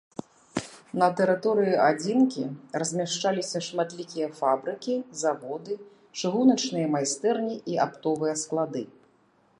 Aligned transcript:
На 1.01 1.09
тэрыторыі 1.17 1.75
адзінкі 1.89 2.45
размяшчаліся 2.83 3.63
шматлікія 3.67 4.27
фабрыкі, 4.39 4.95
заводы, 5.21 5.73
чыгуначныя 6.23 6.87
майстэрні 6.99 7.55
і 7.75 7.83
аптовыя 7.89 8.33
склады. 8.47 8.83